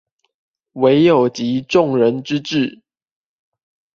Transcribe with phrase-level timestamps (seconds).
[0.71, 2.81] 唯有集眾人之智